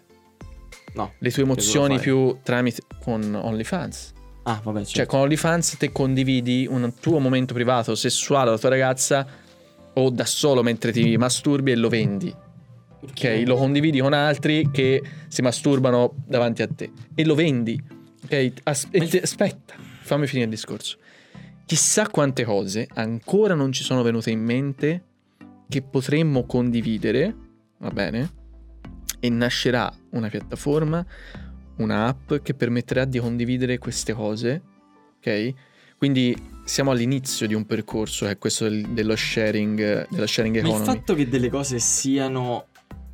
[0.94, 1.14] No.
[1.18, 4.14] Le tue emozioni più tramite con OnlyFans?
[4.44, 5.12] Ah, vabbè, Cioè, certo.
[5.12, 9.26] con OnlyFans te condividi un tuo momento privato sessuale alla tua ragazza
[9.94, 12.32] o da solo mentre ti masturbi e lo vendi.
[13.02, 13.44] Ok?
[13.46, 17.82] Lo condividi con altri che si masturbano davanti a te e lo vendi.
[18.24, 18.54] Ok?
[18.64, 20.98] As- te- aspetta, fammi finire il discorso.
[21.66, 25.04] Chissà quante cose ancora non ci sono venute in mente
[25.70, 27.34] che potremmo condividere,
[27.78, 28.32] va bene?
[29.20, 31.04] E nascerà una piattaforma,
[31.78, 34.62] un'app che permetterà di condividere queste cose,
[35.18, 35.54] ok?
[35.98, 36.36] Quindi
[36.66, 40.86] siamo all'inizio di un percorso è questo del- dello sharing, della sharing Ma il economy.
[40.98, 42.66] fatto che delle cose siano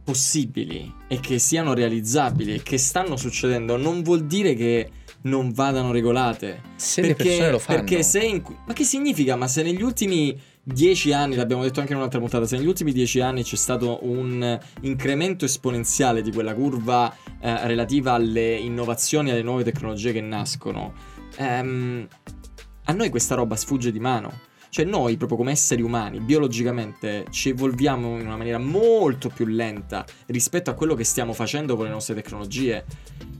[0.07, 4.89] possibili e che siano realizzabili e che stanno succedendo non vuol dire che
[5.23, 6.61] non vadano regolate.
[6.77, 7.79] Se le persone lo fanno.
[7.79, 9.35] Perché se in- ma che significa?
[9.35, 12.93] Ma se negli ultimi dieci anni, l'abbiamo detto anche in un'altra puntata, se negli ultimi
[12.93, 19.33] dieci anni c'è stato un incremento esponenziale di quella curva eh, relativa alle innovazioni e
[19.33, 20.93] alle nuove tecnologie che nascono,
[21.35, 22.07] ehm,
[22.85, 24.45] a noi questa roba sfugge di mano.
[24.69, 30.05] Cioè noi proprio come esseri umani, biologicamente, ci evolviamo in una maniera molto più lenta
[30.27, 32.85] rispetto a quello che stiamo facendo con le nostre tecnologie.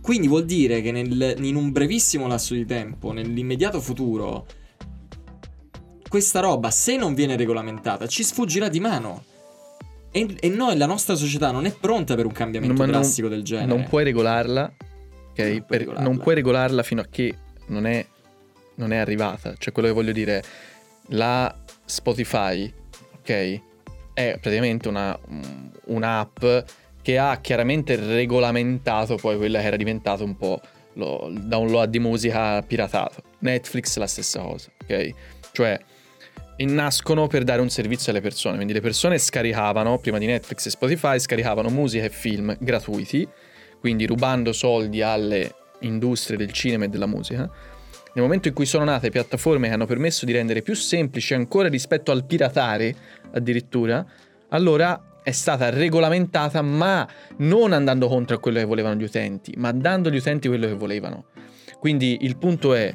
[0.02, 4.46] Quindi vuol dire che nel- in un brevissimo lasso di tempo, nell'immediato futuro,
[6.08, 9.24] questa roba, se non viene regolamentata, ci sfuggirà di mano.
[10.12, 13.44] E, e noi, la nostra società, non è pronta per un cambiamento non- drastico del
[13.44, 13.68] genere.
[13.68, 14.72] Non puoi regolarla,
[15.32, 15.38] ok?
[15.40, 16.08] Non puoi Per- regolarla.
[16.08, 17.36] non puoi regolarla fino a che
[17.68, 18.06] non è,
[18.76, 19.54] non è arrivata.
[19.58, 20.42] Cioè, quello che voglio dire,
[21.08, 21.54] la
[21.86, 22.72] Spotify,
[23.20, 23.62] ok?
[24.14, 25.18] È praticamente una,
[25.86, 26.44] un'app
[27.02, 30.60] che ha chiaramente regolamentato poi quella che era diventata un po'
[30.94, 33.24] lo- il download di musica piratato.
[33.40, 35.10] Netflix la stessa cosa, ok?
[35.52, 35.80] Cioè
[36.66, 40.70] nascono per dare un servizio alle persone, quindi le persone scaricavano, prima di Netflix e
[40.72, 43.28] Spotify, scaricavano musica e film gratuiti,
[43.80, 47.50] quindi rubando soldi alle industrie del cinema e della musica.
[48.18, 51.70] Nel momento in cui sono nate piattaforme che hanno permesso di rendere più semplice ancora
[51.70, 52.96] rispetto al piratare
[53.34, 54.04] addirittura,
[54.50, 59.72] allora è stata regolamentata ma non andando contro a quello che volevano gli utenti, ma
[59.72, 61.26] dando agli utenti quello che volevano.
[61.80, 62.92] Quindi il punto è,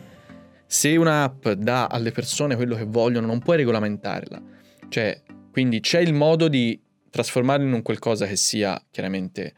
[0.67, 4.43] se un'app dà alle persone quello che vogliono, non puoi regolamentarla.
[4.89, 9.55] Cioè, quindi c'è il modo di trasformarlo in un qualcosa che sia chiaramente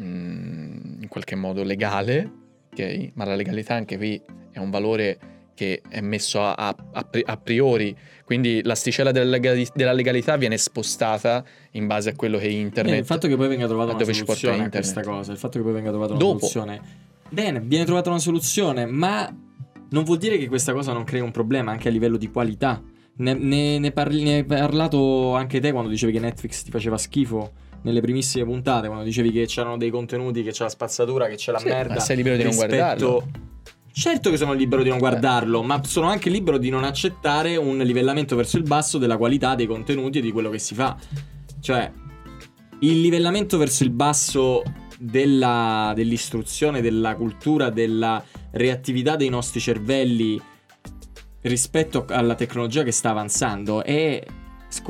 [0.00, 2.44] mm, in qualche modo legale,
[2.76, 3.10] ok?
[3.14, 4.20] Ma la legalità anche qui
[4.52, 5.18] è un valore
[5.54, 10.36] che è messo a, a- a pri- a priori, quindi l'asticella della, legali- della legalità
[10.36, 12.84] viene spostata in base a quello che internet...
[12.84, 15.64] Bene, il fatto che poi venga trovata una soluzione a questa cosa, il fatto che
[15.64, 16.38] poi venga trovata una Dopo.
[16.46, 16.80] soluzione.
[17.30, 19.34] Bene, viene trovata una soluzione, ma
[19.88, 22.82] non vuol dire che questa cosa non crei un problema anche a livello di qualità.
[23.18, 26.98] Ne, ne- ne parli- ne hai parlato anche te quando dicevi che Netflix ti faceva
[26.98, 27.52] schifo
[27.86, 31.52] nelle primissime puntate, quando dicevi che c'erano dei contenuti, che c'è la spazzatura, che c'è
[31.52, 31.94] la Sì, merda.
[31.94, 33.28] ma sei libero di non guardarlo.
[33.92, 37.78] Certo che sono libero di non guardarlo, ma sono anche libero di non accettare un
[37.78, 40.96] livellamento verso il basso della qualità dei contenuti e di quello che si fa.
[41.60, 41.90] Cioè,
[42.80, 44.62] il livellamento verso il basso
[44.98, 50.38] della- dell'istruzione, della cultura, della reattività dei nostri cervelli
[51.42, 54.20] rispetto alla tecnologia che sta avanzando è,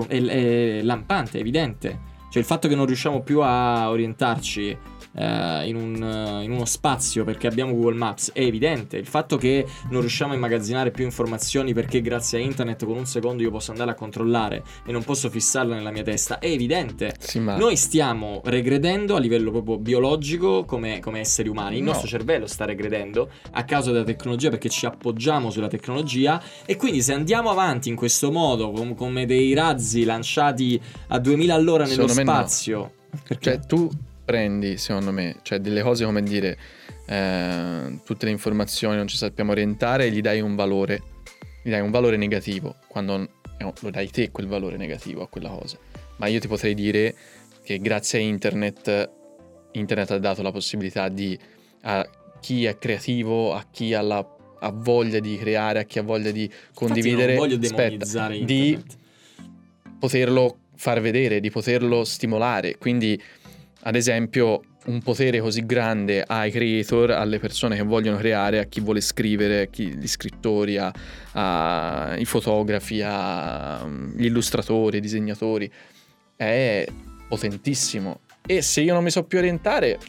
[0.09, 2.15] è- è lampante, è evidente.
[2.37, 4.77] Cioè il fatto che non riusciamo più a orientarci
[5.17, 8.97] eh, in, un- in uno spazio perché abbiamo Google Maps è evidente.
[8.97, 13.07] Il fatto che non riusciamo a immagazzinare più informazioni perché grazie a internet con un
[13.07, 17.15] secondo io posso andare a controllare e non posso fissarla nella mia testa è evidente.
[17.19, 17.57] Sì, ma...
[17.57, 21.77] Noi stiamo regredendo a livello proprio biologico come, come esseri umani.
[21.79, 21.91] Il No.
[21.93, 26.43] nostro cervello sta regredendo a causa della tecnologia perché ci appoggiamo sulla tecnologia.
[26.65, 31.55] E quindi, se andiamo avanti in questo modo, com- come dei razzi lanciati a 2000
[31.55, 32.33] all'ora nello Secondo me no.
[32.33, 32.93] spazio,
[33.27, 33.89] perché Cioè, tu
[34.27, 36.59] prendi, secondo me, cioè delle cose come dire
[37.07, 41.01] eh, tutte le informazioni non ci sappiamo orientare gli dai un valore,
[41.63, 45.49] gli dai un valore negativo, quando eh, lo dai te quel valore negativo a quella
[45.49, 45.79] cosa.
[46.17, 47.15] Ma io ti potrei dire
[47.63, 49.11] che grazie a internet,
[49.73, 51.39] internet ha dato la possibilità di
[51.83, 52.07] a
[52.41, 56.33] chi è creativo, a chi ha, la- ha voglia di creare, a chi ha voglia
[56.33, 58.77] di condividere, aspetta, di
[59.99, 62.77] poterlo far vedere, di poterlo stimolare.
[62.77, 63.21] Quindi,
[63.87, 68.81] ad esempio, un potere così grande ai creator, alle persone che vogliono creare, a chi
[68.81, 75.71] vuole scrivere, a chi, gli scrittori, ai fotografi, agli illustratori, ai disegnatori,
[76.35, 76.85] è
[77.29, 78.23] potentissimo.
[78.45, 80.01] E se io non mi so più orientare,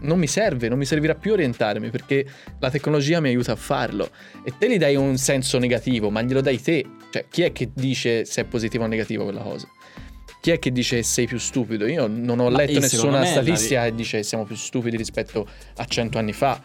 [0.00, 2.24] non mi serve, non mi servirà più orientarmi perché
[2.58, 4.08] la tecnologia mi aiuta a farlo.
[4.42, 6.86] E te gli dai un senso negativo, ma glielo dai te.
[7.10, 9.68] Cioè, chi è che dice se è positivo o negativo quella cosa?
[10.40, 11.86] Chi è che dice sei più stupido?
[11.86, 15.46] Io non ho Ma, letto nessuna statistica che dice siamo più stupidi rispetto
[15.76, 16.60] a cento anni fa.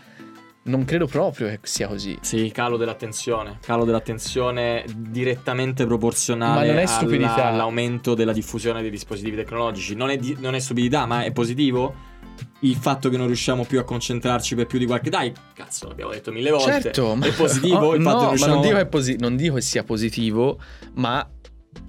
[0.65, 2.17] Non credo proprio che sia così.
[2.21, 3.57] Sì, calo dell'attenzione.
[3.62, 7.47] Calo dell'attenzione direttamente proporzionale Ma non è stupidità.
[7.47, 9.93] all'aumento della diffusione dei dispositivi tecnologici.
[9.95, 11.93] Non è, di- non è stupidità, ma è positivo.
[12.59, 15.09] Il fatto che non riusciamo più a concentrarci per più di qualche.
[15.09, 16.81] Dai, cazzo, l'abbiamo detto mille volte.
[16.81, 18.86] Certo, ma È positivo Oh, il no, fatto che ma riusciamo non dico, che è
[18.88, 20.59] posi- non dico che sia positivo,
[20.93, 21.29] ma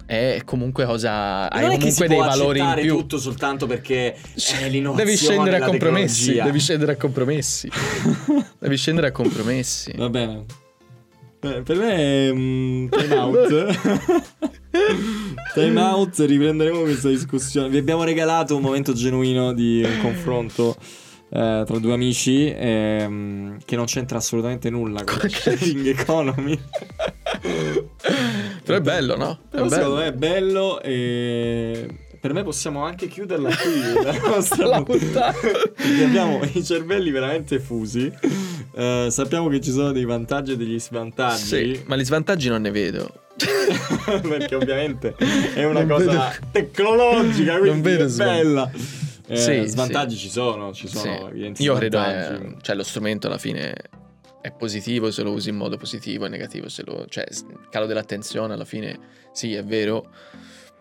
[0.06, 1.50] è comunque cosa.
[1.50, 2.96] Hai non si comunque dei valori in più.
[2.98, 6.18] tutto soltanto perché è l'innovazione Devi scendere a compromessi.
[6.18, 6.44] tecnologia.
[6.44, 7.70] Devi scendere a compromessi.
[8.58, 9.92] devi scendere a compromessi.
[9.96, 10.44] Va bene.
[11.40, 13.78] Per me è mm, time out.
[15.54, 17.68] time out, riprenderemo questa discussione.
[17.68, 20.74] Vi abbiamo regalato un momento genuino di un confronto
[21.34, 26.58] eh, tra due amici ehm, che non c'entra assolutamente nulla con la sharing economy.
[28.64, 29.38] Però è bello, no?
[29.50, 30.00] È Però secondo bello.
[30.00, 31.88] me è bello e
[32.20, 35.32] per me possiamo anche chiuderla qui la nostra La puntata.
[35.32, 38.10] Perché abbiamo i cervelli veramente fusi.
[38.76, 41.42] Eh, sappiamo che ci sono dei vantaggi e degli svantaggi.
[41.44, 43.12] Sì, ma gli svantaggi non ne vedo.
[44.22, 45.14] perché ovviamente
[45.54, 48.70] è una Non cosa vedo- tecnologica, quindi Non vedo è bella.
[49.26, 51.62] Eh, Sì, svantaggi ci sono, ci sono Sì.
[51.62, 53.74] Io credo è, cioè lo strumento alla fine
[54.44, 57.24] è positivo se lo usi in modo positivo e negativo se lo cioè
[57.70, 59.00] calo dell'attenzione alla fine
[59.32, 60.12] sì, è vero.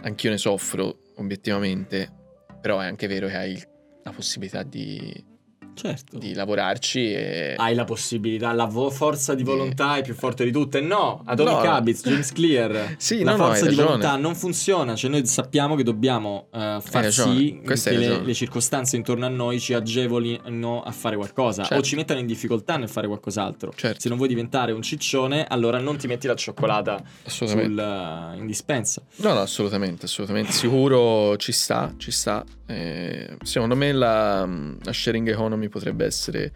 [0.02, 2.12] Anch'io ne soffro obiettivamente,
[2.60, 3.63] però è anche vero che hai
[4.04, 5.26] la possibilità di
[5.74, 6.18] Certo.
[6.18, 7.56] di lavorarci e...
[7.58, 10.82] Hai la possibilità, la vo- forza di volontà è più forte di tutte.
[10.82, 11.72] No, Atomic No.
[11.72, 12.96] Habits, James Clear.
[13.04, 13.98] Sì, la no, no, forza hai di ragione.
[13.98, 14.96] volontà non funziona.
[14.96, 19.60] Cioè, noi sappiamo che dobbiamo eh, far sì che le, le circostanze intorno a noi
[19.60, 21.78] ci agevolino a fare qualcosa Certo.
[21.78, 23.74] o ci mettano in difficoltà nel fare qualcos'altro.
[23.76, 24.00] Certo.
[24.00, 28.46] Se non vuoi diventare un ciccione, allora non ti metti la cioccolata sul, eh, in
[28.46, 29.02] dispensa.
[29.18, 30.52] No, no, assolutamente, assolutamente.
[30.52, 32.44] Sicuro ci sta, ci sta.
[32.66, 34.46] Eh, secondo me la,
[34.82, 36.52] la sharing economy potrebbe essere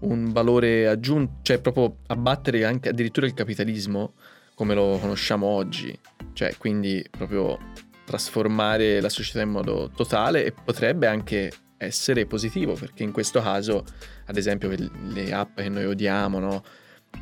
[0.00, 4.14] un valore aggiunto, cioè proprio abbattere anche addirittura il capitalismo
[4.54, 5.96] come lo conosciamo oggi.
[6.32, 7.58] Cioè, quindi proprio
[8.04, 13.84] trasformare la società in modo totale e potrebbe anche essere positivo perché in questo caso,
[14.26, 16.64] ad esempio, le- app che noi odiamo, no?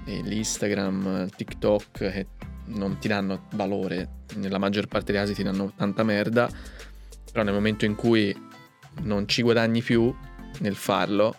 [0.04, 2.26] L'Instagram, TikTok, che
[2.66, 6.48] non ti danno valore, nella maggior parte dei casi ti danno tanta merda,
[7.30, 8.35] però nel momento in cui
[9.02, 10.14] non ci guadagni più
[10.59, 11.37] nel farlo,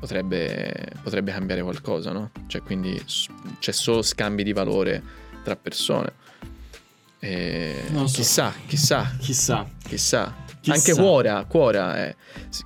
[0.00, 2.30] potrebbe, potrebbe cambiare qualcosa, no?
[2.46, 3.02] Cioè quindi
[3.58, 5.02] c'è solo scambi di valore
[5.42, 6.12] tra persone.
[7.18, 8.16] E Non so.
[8.16, 9.66] Chissà, chissà, Chissà.
[9.86, 10.34] chissà.
[10.60, 10.74] Chissà.
[10.74, 12.14] Anche Quora, Quora è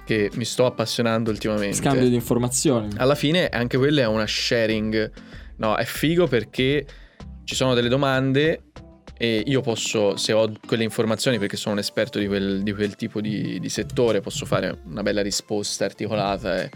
[0.04, 1.76] che mi sto appassionando ultimamente.
[1.76, 2.88] Scambio di informazioni.
[2.96, 5.10] Alla fine anche quella è una sharing.
[5.56, 6.86] No, è figo perché
[7.44, 8.62] ci sono delle domande
[9.20, 12.94] e io posso, se ho quelle informazioni perché sono un esperto di quel, di quel
[12.94, 16.70] tipo di, di settore, posso fare una bella risposta articolata e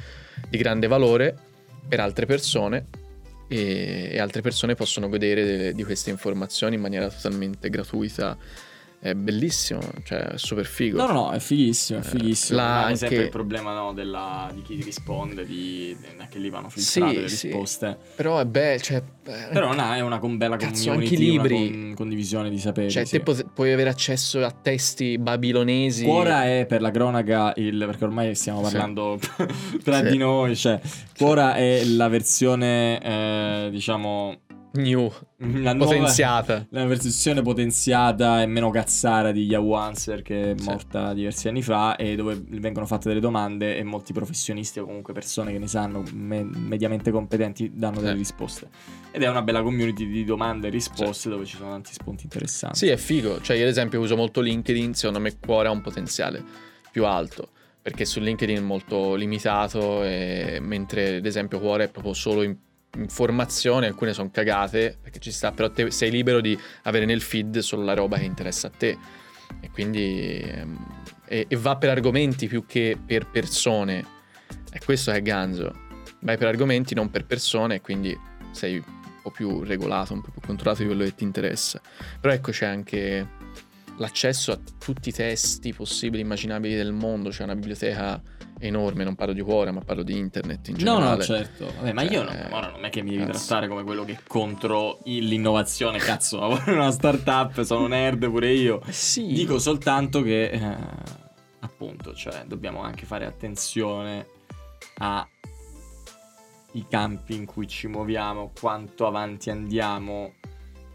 [0.48, 1.37] di grande valore
[1.88, 2.87] per altre persone
[3.46, 8.37] e, e altre persone possono godere de- di queste informazioni in maniera totalmente gratuita.
[9.05, 10.97] È bellissimo, cioè è super figo.
[10.97, 12.61] No, no, no, è fighissimo, è Eh, fighissimo.
[12.61, 15.97] è anche- sempre il problema no, della- di chi risponde, di,
[16.31, 17.47] che lì vanno filtrate Sì, le sì.
[17.49, 17.99] risposte.
[18.15, 19.03] Però è bello, cioè...
[19.25, 21.55] eh, Però non è una con bella Cazzo, community, anche libri.
[21.67, 22.91] una con- condivisione di saperi.
[22.93, 23.11] Cioè, sì.
[23.17, 26.05] te pot- puoi avere accesso a testi babilonesi.
[26.05, 28.71] Quora è per la cronaca il perché ormai stiamo Sì.
[28.71, 29.19] parlando
[29.83, 30.11] tra Sì.
[30.12, 30.81] di noi, cioè
[31.19, 34.38] Quora è la versione eh, diciamo
[34.74, 36.66] new, la nuova potenziata.
[36.70, 40.64] la versione potenziata e meno cazzara di Yahoo Answer che è Sì.
[40.64, 45.12] morta diversi anni fa e dove vengono fatte delle domande e molti professionisti o comunque
[45.12, 48.18] persone che ne sanno me- mediamente competenti danno delle Sì.
[48.18, 48.68] risposte.
[49.11, 52.78] Ed è una bella community di domande e risposte dove ci sono tanti spunti interessanti.
[52.78, 53.40] Sì, è figo.
[53.40, 56.42] Cioè, io ad esempio uso molto LinkedIn, secondo me Quora ha un potenziale
[56.90, 57.48] più alto.
[57.82, 62.56] Perché su LinkedIn è molto limitato, e- mentre ad esempio Quora è proprio solo in-
[62.96, 67.59] informazioni, alcune sono cagate, perché ci sta, però te sei libero di avere nel feed
[67.59, 68.98] solo la roba che interessa a te.
[69.61, 70.40] E quindi...
[70.40, 71.00] ehm,
[71.33, 74.05] e, e va per argomenti più che per persone.
[74.70, 75.74] E questo è ganzo.
[76.20, 78.16] Vai per argomenti, non per persone, e quindi
[78.50, 81.81] sei un po' più regolato, un po' più controllato di quello che ti interessa.
[82.20, 83.26] Però ecco c'è anche
[83.96, 88.20] l'accesso a tutti i testi possibili e immaginabili del mondo, c'è una biblioteca
[88.66, 91.16] enorme, non parlo di cuore, ma parlo di internet in No, generale.
[91.16, 91.72] no, certo.
[91.77, 93.38] Vabbè, ma io Cioè, non, ora non è che mi devi cazzo.
[93.46, 95.98] trattare come quello che è contro l'innovazione.
[95.98, 98.81] Cazzo, lavoro in una startup, sono nerd pure io.
[98.87, 99.27] Eh Sì.
[99.27, 100.77] Dico soltanto che, eh,
[101.61, 104.27] appunto, cioè, dobbiamo anche fare attenzione
[104.98, 105.27] ai
[106.88, 110.33] campi in cui ci muoviamo, quanto avanti andiamo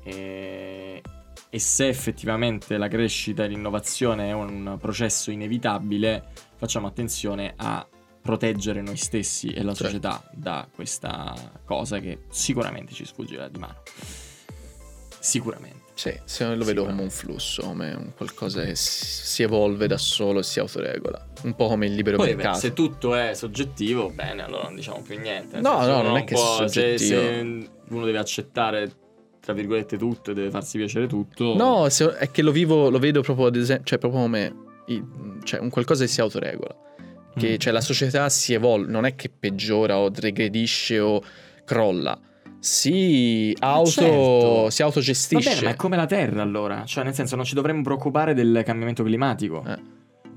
[0.04, 1.02] e,
[1.50, 6.24] e se effettivamente la crescita e l'innovazione è un processo inevitabile,
[6.56, 7.88] facciamo attenzione a
[8.22, 9.86] proteggere noi stessi e la Certo.
[9.86, 11.34] società da questa
[11.66, 13.82] cosa che sicuramente ci sfuggirà di mano.
[15.20, 15.86] Sicuramente.
[15.94, 20.40] Sì, se lo vedo come un flusso, come un qualcosa che si evolve da solo
[20.40, 21.28] e si autoregola.
[21.44, 22.60] Un po' come il libero Poi beh, mercato.
[22.60, 25.60] se tutto è soggettivo, bene, allora non diciamo più niente.
[25.60, 27.20] No, no, non è che è può- se- soggettivo.
[27.22, 28.92] Se, uno deve accettare,
[29.48, 31.56] tra virgolette, tutto e deve farsi piacere tutto.
[31.56, 34.54] No, se- è che lo vivo, lo vedo proprio ad esempio, cioè proprio come
[35.44, 36.76] cioè, un qualcosa che si autoregola.
[37.34, 37.58] Che Mm.
[37.58, 41.22] cioè, la società si evolve, non è che peggiora o regredisce o
[41.64, 42.20] crolla.
[42.60, 44.70] Si, auto, certo.
[44.70, 45.50] si autogestisce.
[45.50, 46.84] bene, ma è come la Terra allora.
[46.86, 49.64] Cioè, nel senso, non ci dovremmo preoccupare del cambiamento climatico.
[49.66, 49.80] Eh.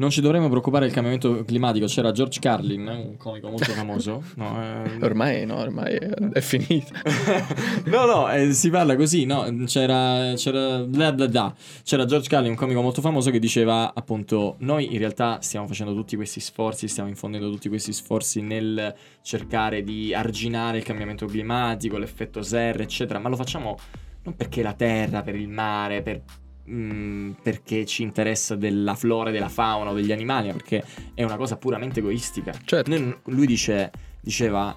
[0.00, 1.84] Non ci dovremmo preoccupare del cambiamento climatico.
[1.84, 4.22] C'era George Carlin, un comico molto famoso.
[4.40, 5.98] No, eh, Ormai no, ormai
[6.32, 7.02] è, finita.
[7.84, 9.44] no, no, eh, si parla così, no?
[9.66, 11.54] C'era, c'era, bla bla bla.
[11.82, 15.92] c'era George Carlin, un comico molto famoso, che diceva appunto: Noi in realtà stiamo facendo
[15.92, 21.98] tutti questi sforzi, stiamo infondendo tutti questi sforzi nel cercare di arginare il cambiamento climatico,
[21.98, 23.76] l'effetto serra, eccetera, ma lo facciamo
[24.22, 26.22] non perché la terra, per il mare, per,
[26.70, 31.36] mm, perché ci interessa della flora, della fauna o degli animali, ma perché è una
[31.36, 32.52] cosa puramente egoistica.
[32.64, 32.90] Certo.
[32.90, 33.90] Noi- lui dice,
[34.20, 34.74] diceva: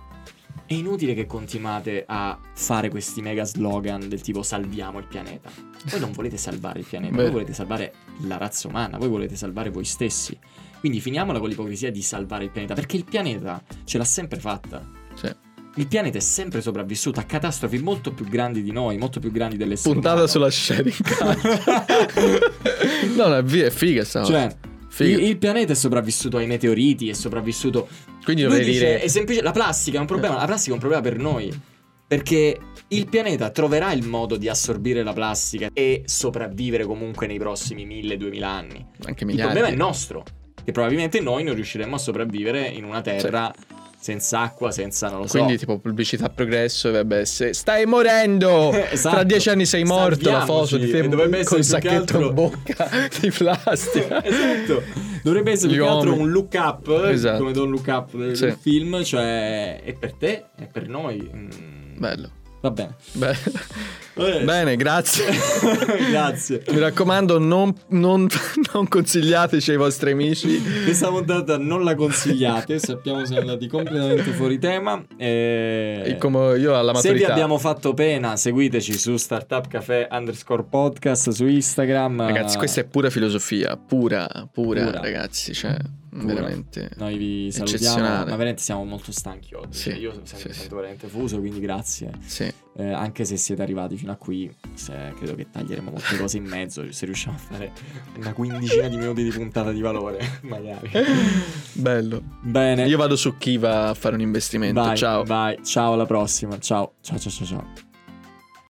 [0.65, 5.49] È inutile che continuate a fare questi mega slogan del tipo salviamo il pianeta.
[5.85, 7.33] Voi non volete salvare il pianeta, voi Vero.
[7.33, 10.37] volete salvare la razza umana, voi volete salvare voi stessi.
[10.79, 14.85] Quindi finiamola con l'ipocrisia di salvare il pianeta, perché il pianeta ce l'ha sempre fatta.
[15.15, 15.33] Sì.
[15.75, 19.57] Il pianeta è sempre sopravvissuto a catastrofi molto più grandi di noi, molto più grandi
[19.57, 20.29] dell'essere Puntata umano.
[20.29, 20.93] sulla sharing
[23.17, 24.31] no, no, è figa sta cosa.
[24.31, 24.55] Cioè,
[24.89, 25.17] Figa.
[25.17, 27.87] il, il pianeta è sopravvissuto ai meteoriti, è sopravvissuto
[28.23, 29.01] Quindi dovrei dice, dire...
[29.01, 31.51] è semplice, la plastica è un problema, la plastica è un problema per noi.
[32.05, 32.59] Perché
[32.89, 38.43] il pianeta troverà il modo di assorbire la plastica e sopravvivere comunque nei prossimi 1000-2000
[38.43, 38.85] anni.
[39.05, 39.53] Anche Il miliardi.
[39.53, 40.23] problema è nostro,
[40.63, 43.51] che probabilmente noi non riusciremo a sopravvivere in una terra
[44.03, 45.37] senza acqua, senza non lo so.
[45.37, 49.15] Quindi tipo pubblicità progresso e vabbè se stai morendo Esatto.
[49.15, 51.95] tra dieci anni sei morto la foto di te dovrebbe con essere il più che
[51.95, 52.89] sacchetto altro- in bocca
[53.21, 54.83] di plastica esatto.
[55.23, 57.37] Dovrebbe essere Gli più che altro un look up, Esatto.
[57.37, 58.53] come Don Look Up del, Sì.
[58.59, 61.29] film, cioè è per te, è per noi.
[61.33, 62.29] Mm, bello
[62.59, 62.95] Va bene.
[63.13, 63.37] Be- Vabbè.
[64.15, 65.25] Bene grazie
[66.09, 66.63] Grazie.
[66.69, 68.27] mi raccomando non, non,
[68.73, 74.59] non consigliateci ai vostri amici Questa puntata non la consigliate, sappiamo siamo andati completamente fuori
[74.59, 75.03] tema.
[75.17, 76.01] E...
[76.05, 80.63] E come io alla Se vi maturità abbiamo fatto pena, seguiteci su Startup Café underscore
[80.63, 82.25] podcast su Instagram.
[82.25, 84.99] ragazzi questa è pura filosofia pura pura, Pura.
[84.99, 85.75] ragazzi cioè
[86.09, 86.33] Pura.
[86.33, 89.77] veramente Noi vi salutiamo, ma veramente siamo molto stanchi oggi.
[89.77, 90.67] Sì, io sì, sento sì.
[90.69, 92.11] veramente fuso, quindi grazie.
[92.25, 96.37] sì Eh, anche se siete arrivati fino a qui, se- credo che taglieremo molte cose
[96.37, 96.83] in mezzo.
[96.91, 97.71] Se riusciamo a fare
[98.17, 100.89] una quindicina di minuti di puntata di valore, magari.
[101.73, 102.87] bello Bene.
[102.87, 106.57] io vado su Kiva a fare un investimento vai, ciao Vai, ciao, alla prossima.
[106.59, 107.45] Ciao, ciao, ciao, ciao.
[107.45, 107.91] ciao.